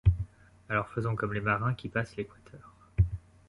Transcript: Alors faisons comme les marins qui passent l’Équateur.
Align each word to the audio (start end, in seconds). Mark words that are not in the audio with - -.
Alors 0.67 0.89
faisons 0.89 1.15
comme 1.15 1.31
les 1.33 1.41
marins 1.41 1.75
qui 1.75 1.87
passent 1.87 2.15
l’Équateur. 2.15 2.73